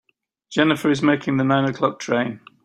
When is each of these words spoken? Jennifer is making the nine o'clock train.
Jennifer 0.49 0.89
is 0.89 1.03
making 1.03 1.37
the 1.37 1.43
nine 1.43 1.65
o'clock 1.65 1.99
train. 1.99 2.39